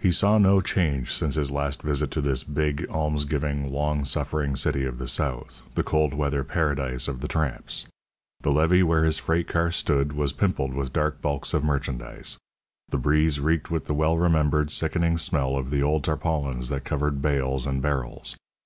[0.00, 4.56] He saw no change since his last visit to this big, alms giving, long suffering
[4.56, 7.84] city of the South, the cold weather paradise of the tramps.
[8.40, 12.38] The levee where his freight car stood was pimpled with dark bulks of merchandise.
[12.88, 17.20] The breeze reeked with the well remembered, sickening smell of the old tarpaulins that covered
[17.20, 18.38] bales and barrels.